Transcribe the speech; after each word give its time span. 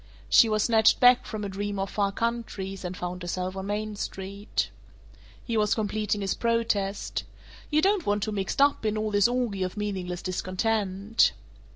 She 0.31 0.49
was 0.49 0.63
snatched 0.63 0.99
back 0.99 1.27
from 1.27 1.43
a 1.43 1.47
dream 1.49 1.77
of 1.77 1.91
far 1.91 2.11
countries, 2.11 2.83
and 2.83 2.97
found 2.97 3.21
herself 3.21 3.55
on 3.55 3.67
Main 3.67 3.95
Street. 3.95 4.71
He 5.45 5.55
was 5.55 5.75
completing 5.75 6.21
his 6.21 6.33
protest, 6.33 7.23
"You 7.69 7.83
don't 7.83 8.07
want 8.07 8.23
to 8.23 8.31
be 8.31 8.37
mixed 8.37 8.63
up 8.63 8.83
in 8.83 8.97
all 8.97 9.11
this 9.11 9.27
orgy 9.27 9.61
of 9.61 9.77
meaningless 9.77 10.23
discontent?" 10.23 11.33